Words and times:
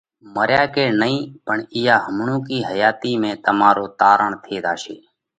مريا 0.33 0.63
ڪيڙ 0.75 0.89
نئين 1.01 1.19
پڻ 1.45 1.57
اِيئا 1.75 1.95
همڻُوڪِي 2.05 2.57
حياتِي 2.69 3.11
۾، 3.21 3.31
تمارو 3.45 3.85
تارڻ 3.99 4.29
ٿي 4.43 4.55
زاشي۔ 4.63 4.95